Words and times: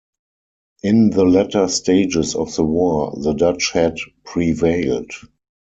In 0.81 1.11
the 1.11 1.23
latter 1.25 1.67
stages 1.67 2.33
of 2.33 2.55
the 2.55 2.63
war, 2.65 3.13
the 3.21 3.33
Dutch 3.33 3.69
had 3.73 3.97
prevailed. 4.25 5.11